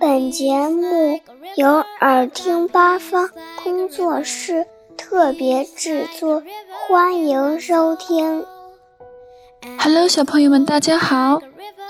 [0.00, 1.20] 本节目
[1.56, 1.68] 由
[2.00, 3.30] 耳听八方
[3.62, 4.66] 工作室
[4.96, 6.42] 特别制作，
[6.88, 8.44] 欢迎收听。
[9.78, 11.40] Hello，小朋友们，大家好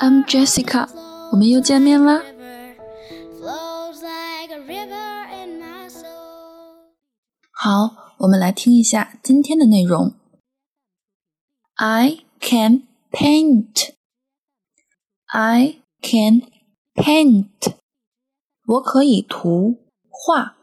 [0.01, 0.88] ，I'm Jessica，
[1.32, 2.22] 我们又见面啦。
[7.50, 10.12] 好，我们来听一下今天的内容。
[11.76, 13.92] I can paint.
[15.26, 16.42] I can
[16.98, 17.74] paint.
[18.66, 20.57] 我可以涂画。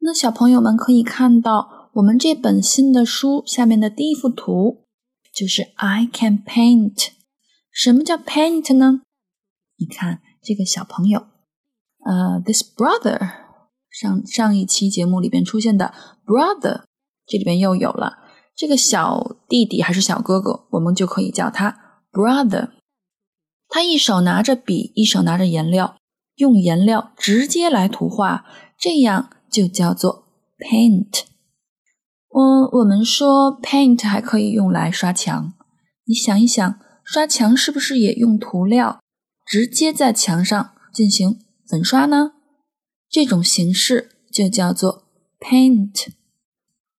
[0.00, 4.84] 那小朋友们可以看到，我们这本新的书下面的第一幅图
[5.34, 7.08] 就是 I can paint。
[7.72, 9.02] 什么叫 paint 呢？
[9.78, 11.26] 你看这个小朋友，
[12.04, 13.30] 呃，this brother，
[13.90, 15.92] 上上一期节目里边出现的
[16.24, 16.82] brother，
[17.26, 18.18] 这里边又有了
[18.54, 22.77] 这个小弟弟还是小哥哥，我们就可以叫他 brother。
[23.68, 25.96] 他一手拿着笔，一手拿着颜料。
[26.36, 28.44] 用颜料直接来涂画，
[28.78, 30.24] 这样就叫做
[30.58, 31.22] paint。
[32.28, 35.54] 我我们说 paint 还可以用来刷墙，
[36.04, 39.00] 你想一想，刷墙是不是也用涂料
[39.44, 42.34] 直接在墙上进行粉刷呢？
[43.10, 45.08] 这种形式就叫做
[45.40, 46.06] paint。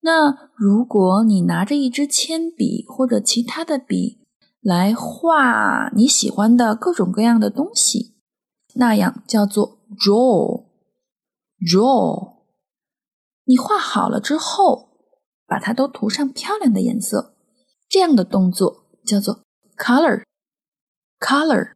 [0.01, 4.19] 那如果你拿着一支铅笔或者其他的笔
[4.61, 8.15] 来画你喜欢的各种各样的东西。
[8.75, 10.63] 那样叫做 draw，draw。
[13.45, 14.89] 你画好了之后，
[15.47, 17.35] 把它都涂上漂亮的颜色，
[17.89, 19.43] 这样的动作叫做
[19.75, 21.73] color，color。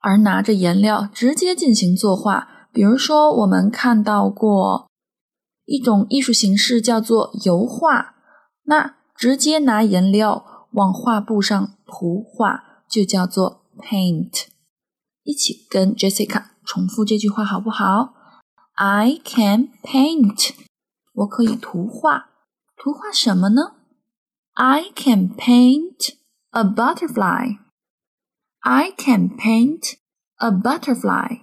[0.00, 4.88] 而拿着颜料直接进行作画，比如说我们看到过
[5.64, 8.16] 一种艺术形式叫做油画，
[8.64, 14.46] 那直接拿颜料往画布上涂画就叫做 paint。
[15.22, 18.14] 一起跟 Jessica 重复这句话好不好
[18.74, 20.54] ？I can paint，
[21.14, 22.30] 我可以涂画。
[22.76, 23.76] 涂画什么呢
[24.54, 26.14] ？I can paint
[26.50, 27.58] a butterfly.
[28.60, 29.94] I can paint
[30.36, 31.40] a butterfly.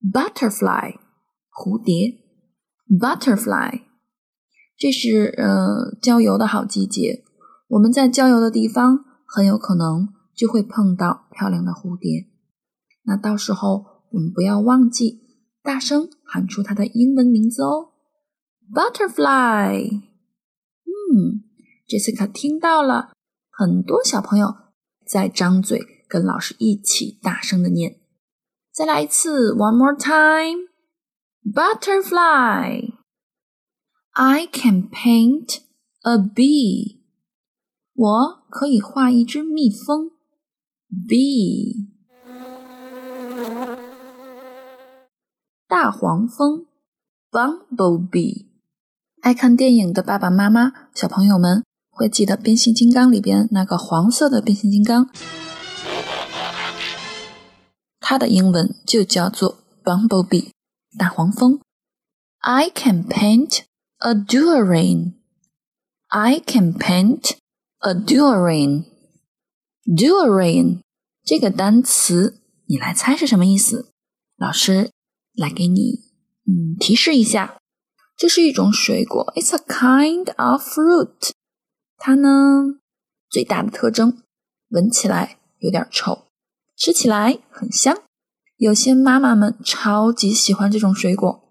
[0.00, 0.96] Butterfly，
[1.50, 2.18] 蝴蝶。
[2.88, 3.82] Butterfly，
[4.76, 7.24] 这是呃郊游的好季节。
[7.68, 12.26] 我们在郊游的地方，很有可能就会碰到漂亮的蝴蝶。
[13.04, 15.20] 那到时候我们不要忘记
[15.62, 17.90] 大声喊出它的英文名字哦
[18.72, 20.00] ，Butterfly。
[20.86, 21.42] 嗯
[21.86, 23.12] ，Jessica 听到了，
[23.50, 24.54] 很多小朋友
[25.06, 28.00] 在张嘴跟老师一起大声的念。
[28.72, 32.94] 再来一次，One more time，Butterfly。
[34.12, 35.58] I can paint
[36.02, 36.97] a bee。
[37.98, 40.12] 我可以画一只蜜蜂
[41.08, 41.88] B，。
[45.66, 46.66] 大黄蜂
[47.32, 48.46] ，bumblebee。
[49.20, 55.10] 爱看电影的爸爸妈妈、小朋友们会记得变形金刚里边那个黄色的变形金刚，
[57.98, 60.50] 它的英文就叫做 bumblebee，
[60.96, 61.58] 大黄蜂。
[62.38, 63.62] I can paint
[63.98, 65.14] a durian.
[66.06, 67.32] I can paint
[67.80, 68.84] a durian.
[69.84, 70.80] Durian
[71.24, 73.92] 这个单词，你来猜是什么意思？
[74.36, 74.90] 老师。
[75.38, 76.00] 来给你
[76.48, 77.60] 嗯提示一下，
[78.16, 81.30] 这是一种水果，It's a kind of fruit。
[81.96, 82.80] 它呢
[83.30, 84.20] 最大的特征，
[84.70, 86.24] 闻起来有点臭，
[86.76, 88.02] 吃起来很香。
[88.56, 91.44] 有些妈妈们超级喜欢这种水果。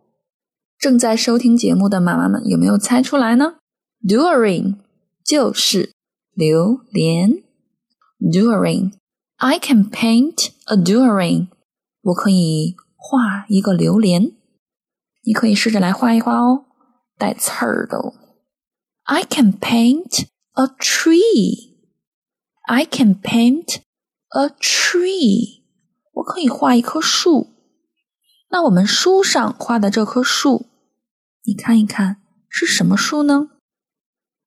[0.78, 3.60] 正在收听节目的妈妈们有没有猜出来呢
[4.06, 4.80] ？Durian
[5.24, 5.94] 就是
[6.38, 7.44] 榴莲。
[8.20, 11.48] Durian，I can paint a durian。
[12.02, 12.76] 我可以。
[13.00, 14.34] 画一个榴莲，
[15.24, 16.66] 你可以试着来画一画哦，
[17.18, 18.14] 带刺儿的。
[19.04, 21.78] I can paint a tree.
[22.64, 23.78] I can paint
[24.30, 25.62] a tree.
[26.16, 27.48] 我可以画一棵树。
[28.50, 30.66] 那我们书上画的这棵树，
[31.46, 32.18] 你看一看
[32.50, 33.52] 是什么树呢？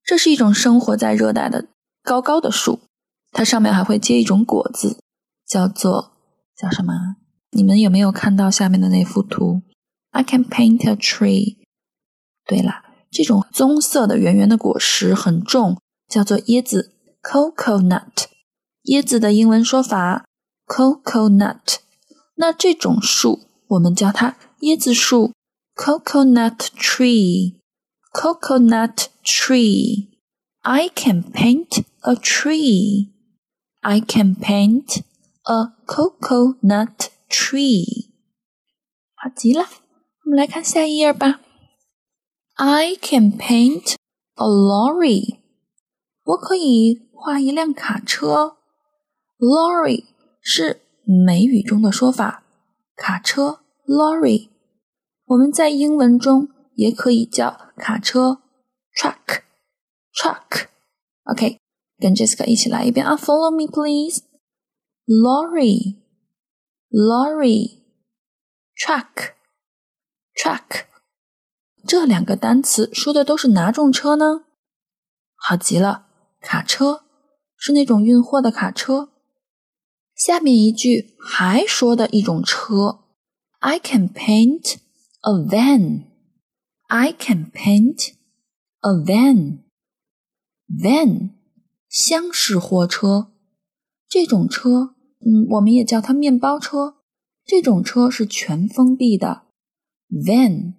[0.05, 1.69] 这是一种生活在热带的
[2.03, 2.81] 高高的树，
[3.31, 4.99] 它上面还会结一种果子，
[5.47, 6.13] 叫做
[6.57, 7.17] 叫什么？
[7.53, 9.63] 你们有没有看到下面的那幅图
[10.11, 11.59] ？I can paint a tree。
[12.47, 18.27] 对了，这种棕色的圆圆的果实很重，叫做椰子 （coconut）。
[18.85, 20.25] 椰子的英文说法
[20.67, 21.79] coconut。
[22.37, 25.33] 那这种树我们叫它椰子树
[25.77, 27.57] （coconut tree）。
[28.13, 30.09] coconut tree。
[30.63, 33.12] I can paint a tree.
[33.82, 35.04] I can paint
[35.44, 38.10] a coconut tree
[39.16, 39.64] 好极了，
[40.24, 41.42] 我们来看下一页吧。
[42.56, 43.96] I can paint
[44.36, 45.40] a lorry。
[46.24, 48.58] 我可以画一辆卡车。
[49.38, 50.06] Lorry
[50.42, 52.44] 是美语中的说法，
[52.96, 54.50] 卡车 lorry。
[55.26, 58.42] 我们在英文中也可以叫卡车
[58.96, 59.42] truck
[60.16, 61.60] truck。OK，
[62.00, 66.02] 跟 Jessica 一起来一遍啊，Follow me please。Lorry
[66.90, 67.84] lorry
[68.76, 69.34] truck
[70.36, 70.86] truck。
[71.86, 74.46] 这两个单词说的都是哪种车呢？
[75.36, 76.08] 好极了，
[76.42, 77.04] 卡车
[77.58, 79.12] 是那种运货的卡车。
[80.16, 83.04] 下面一句还说的一种车，
[83.60, 84.78] I can paint
[85.22, 86.06] a van.
[86.88, 88.14] I can paint
[88.80, 89.60] a van.
[90.68, 91.32] Van
[91.91, 93.33] 厢式货车，
[94.09, 94.95] 这种车，
[95.27, 96.99] 嗯，我们也叫它面包车。
[97.45, 99.43] 这种车是全封闭的
[100.09, 100.75] ，van。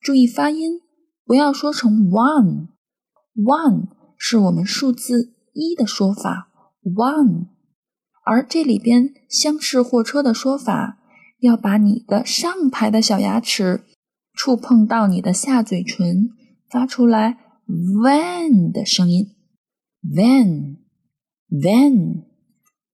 [0.00, 0.80] 注意发音，
[1.24, 2.68] 不要说成 one。
[3.34, 6.52] one 是我们数字一的说法
[6.84, 7.48] ，one。
[8.24, 11.00] 而这里边厢式货车的说法，
[11.40, 13.82] 要把你的上排的小牙齿
[14.32, 16.30] 触碰到你的下嘴唇，
[16.70, 19.34] 发出来 van 的声音
[20.02, 20.78] ，van
[21.48, 22.24] van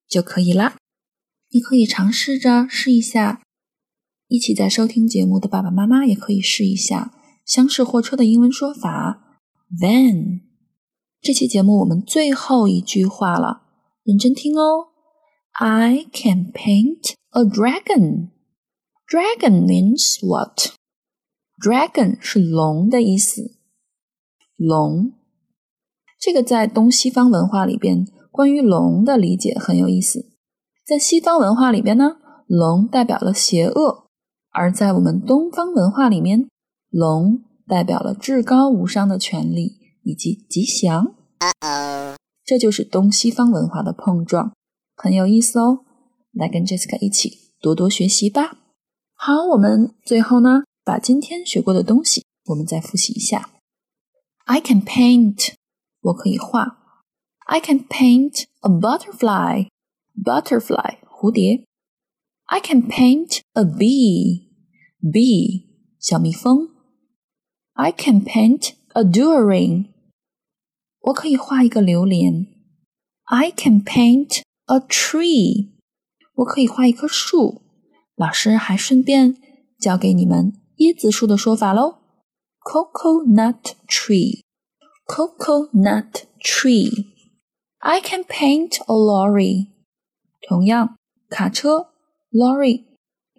[0.09, 0.77] 就可以啦。
[1.51, 3.43] 你可以尝试着试一下。
[4.29, 7.15] 一起在收听节目的爸爸妈妈也可以试一下
[7.47, 9.41] 厢式货车的英文说法
[9.81, 10.43] van。
[11.23, 13.63] 这期节目我们最后一句话了，
[14.05, 14.89] 认真听哦。
[15.53, 18.29] I can paint a dragon.
[19.09, 20.75] Dragon means what?
[21.59, 23.57] Dragon 是龙的意思。
[24.57, 25.15] 龙，
[26.19, 30.31] 这个在东西方文化里边，关于龙的理解很有意思。
[30.85, 32.17] 在西方文化里边呢，
[32.47, 34.07] 龙代表了邪恶。
[34.51, 36.49] 而在我们东方文化里面，
[36.91, 41.15] 龙代表了至高无上的权利以及吉祥。
[42.45, 44.53] 这就是东西方文化的碰撞，
[44.97, 45.85] 很有意思哦。
[46.33, 48.57] 来跟 Jessica 一起多多学习吧。
[49.15, 53.51] 好，我们最后呢，把今天学过的东西，我们再复习一下。
[54.47, 55.53] I can paint，
[56.08, 56.84] 我可以画。
[57.46, 61.66] I can paint a butterfly，butterfly 蝴蝶。
[62.46, 65.66] I can paint a bee。bee
[66.00, 66.70] 小蜜蜂。
[67.74, 69.88] I can paint a durian。
[71.00, 72.48] 我可以画一个榴莲。
[73.26, 75.72] I can paint a tree。
[76.36, 77.62] 我可以画一棵树。
[78.16, 79.36] 老师还顺便
[79.80, 81.98] 教给你们椰子树的说法喽。
[82.62, 84.44] Coconut tree。
[85.08, 89.68] Coconut tree。I can paint a lorry。
[90.48, 90.98] 同样，
[91.30, 91.90] 卡车
[92.32, 92.86] lorry。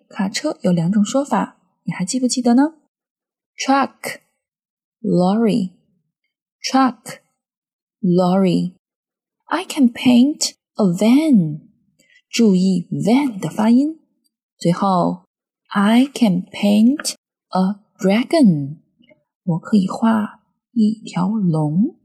[0.09, 2.75] 卡车有两种说法，你还记不记得呢？
[3.57, 4.21] Truck,
[5.01, 5.73] lorry,
[6.63, 7.21] truck,
[8.01, 8.75] lorry.
[9.47, 11.61] I can paint a van.
[12.29, 14.01] 注意 van 的发音。
[14.59, 15.25] 最后，
[15.69, 17.15] I can paint
[17.49, 18.79] a dragon.
[19.45, 20.38] 我可以画
[20.74, 21.96] 一条龙。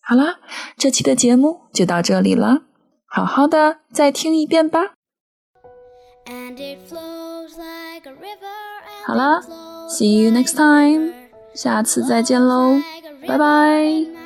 [0.00, 0.38] 好啦，
[0.76, 2.62] 这期的节目就到这里了，
[3.06, 4.94] 好好的再听一遍吧。
[9.06, 9.40] 好啦
[9.88, 11.12] ，See you next time，
[11.54, 12.80] 下次再见喽，
[13.26, 14.17] 拜拜。